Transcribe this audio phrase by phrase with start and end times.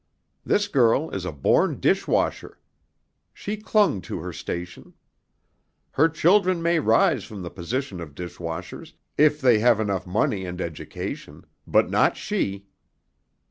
[0.43, 2.57] This girl is a born dish washer.
[3.35, 4.95] She clung to her station.
[5.91, 10.43] Her children may rise from the position of dish washers, if they have enough money
[10.43, 12.65] and education, but not she."